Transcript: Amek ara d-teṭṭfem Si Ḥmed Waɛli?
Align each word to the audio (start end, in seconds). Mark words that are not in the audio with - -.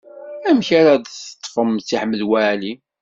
Amek 0.49 0.69
ara 0.79 0.93
d-teṭṭfem 0.95 1.71
Si 1.87 1.95
Ḥmed 2.01 2.21
Waɛli? 2.29 2.73